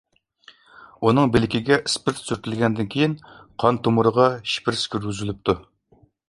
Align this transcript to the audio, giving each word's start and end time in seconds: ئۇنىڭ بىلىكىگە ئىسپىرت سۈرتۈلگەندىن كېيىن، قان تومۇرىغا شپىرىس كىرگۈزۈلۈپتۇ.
ئۇنىڭ 1.09 1.27
بىلىكىگە 1.35 1.77
ئىسپىرت 1.89 2.21
سۈرتۈلگەندىن 2.29 2.89
كېيىن، 2.95 3.13
قان 3.65 3.79
تومۇرىغا 3.89 4.27
شپىرىس 4.55 4.83
كىرگۈزۈلۈپتۇ. 4.95 5.57